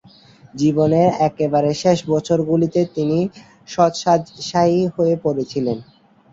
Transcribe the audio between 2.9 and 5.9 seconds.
তিনি শয্যাশায়ী হয়ে পড়েছিলেন।